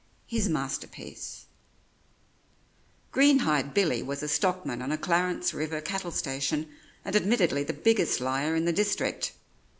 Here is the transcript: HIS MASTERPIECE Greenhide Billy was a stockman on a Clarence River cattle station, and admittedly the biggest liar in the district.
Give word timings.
HIS 0.25 0.49
MASTERPIECE 0.49 1.45
Greenhide 3.11 3.75
Billy 3.75 4.01
was 4.01 4.23
a 4.23 4.27
stockman 4.27 4.81
on 4.81 4.91
a 4.91 4.97
Clarence 4.97 5.53
River 5.53 5.79
cattle 5.79 6.09
station, 6.09 6.67
and 7.05 7.15
admittedly 7.15 7.63
the 7.63 7.73
biggest 7.73 8.19
liar 8.19 8.55
in 8.55 8.65
the 8.65 8.73
district. 8.73 9.33